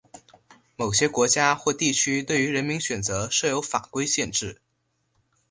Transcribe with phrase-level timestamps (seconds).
[0.77, 4.59] 某些国家或地区对于人名选择设有法规限制。